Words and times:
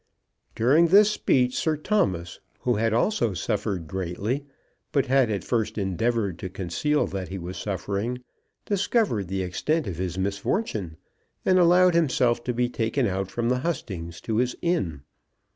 During 0.55 0.87
this 0.87 1.11
speech 1.11 1.55
Sir 1.55 1.77
Thomas, 1.77 2.39
who 2.61 2.77
had 2.77 2.91
also 2.91 3.35
suffered 3.35 3.85
greatly, 3.85 4.45
but 4.91 5.05
had 5.05 5.29
at 5.29 5.43
first 5.43 5.77
endeavoured 5.77 6.39
to 6.39 6.49
conceal 6.49 7.05
that 7.05 7.27
he 7.27 7.37
was 7.37 7.55
suffering, 7.55 8.23
discovered 8.65 9.27
the 9.27 9.43
extent 9.43 9.85
of 9.85 9.97
his 9.97 10.17
misfortune, 10.17 10.97
and 11.45 11.59
allowed 11.59 11.93
himself 11.93 12.43
to 12.45 12.51
be 12.51 12.67
taken 12.67 13.05
out 13.05 13.29
from 13.29 13.49
the 13.49 13.59
hustings 13.59 14.19
to 14.21 14.37
his 14.37 14.55
inn. 14.63 15.03